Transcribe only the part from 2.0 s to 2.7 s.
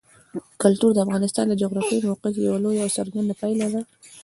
موقیعت یوه